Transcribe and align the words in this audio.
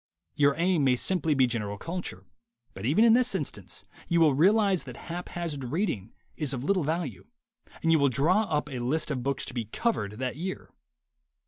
Your 0.33 0.55
aim 0.57 0.83
may 0.83 0.95
simply 0.95 1.35
be 1.35 1.45
general 1.45 1.77
culture, 1.77 2.25
but 2.73 2.87
even 2.87 3.03
in 3.05 3.13
this 3.13 3.35
instance 3.35 3.85
you 4.07 4.19
will 4.19 4.33
realize 4.33 4.85
that 4.85 4.97
haphazard 4.97 5.65
reading 5.65 6.11
is 6.35 6.55
of 6.55 6.63
little 6.63 6.83
value, 6.83 7.27
and 7.83 7.91
you 7.91 7.99
will 7.99 8.09
draw 8.09 8.45
up 8.45 8.67
a 8.67 8.79
list 8.79 9.11
of 9.11 9.21
books 9.21 9.45
to 9.45 9.53
be 9.53 9.65
"covered" 9.65 10.13
that 10.13 10.37
year. 10.37 10.71